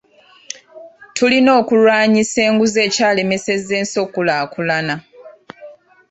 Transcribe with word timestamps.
Tulina 1.15 1.51
okulwanyisa 1.61 2.39
enguzi 2.47 2.77
ekyalemesezza 2.87 3.73
ensi 3.81 3.95
okukulaakulana. 4.03 4.95